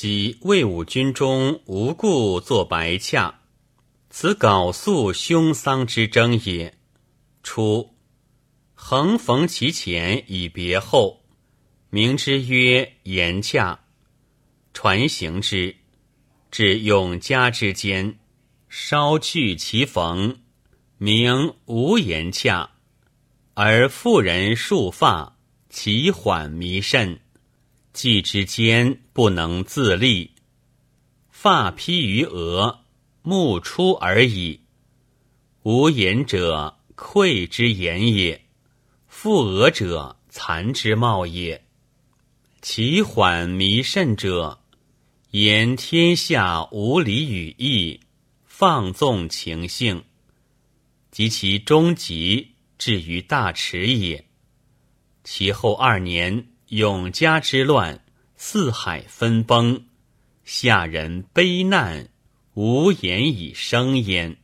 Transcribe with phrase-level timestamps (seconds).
[0.00, 3.40] 昔魏武军中无故作白洽，
[4.08, 6.78] 此缟素凶丧之争也。
[7.42, 7.96] 初，
[8.74, 11.24] 横逢其前以别后，
[11.90, 13.80] 名之曰言洽，
[14.72, 15.74] 传行之，
[16.52, 18.20] 至永嘉之间，
[18.68, 20.38] 稍去其逢，
[20.98, 22.70] 名无言洽，
[23.54, 25.36] 而妇人束发，
[25.68, 27.18] 其缓弥甚。
[27.98, 30.30] 既之间不能自立，
[31.30, 32.84] 发披于额，
[33.22, 34.60] 目出而已。
[35.64, 38.42] 无言者，愧之言也；
[39.08, 41.64] 负额者，残之貌也。
[42.62, 44.60] 其缓弥甚者，
[45.32, 47.98] 言天下无理与义，
[48.44, 50.04] 放纵情性，
[51.10, 54.24] 及其终极至于大迟也。
[55.24, 56.46] 其后二年。
[56.68, 58.04] 永嘉之乱，
[58.36, 59.84] 四海分崩，
[60.44, 62.08] 下人悲难，
[62.52, 64.36] 无言以生焉。